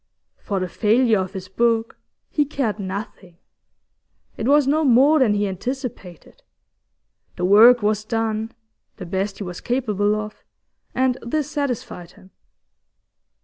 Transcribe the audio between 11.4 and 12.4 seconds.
satisfied him.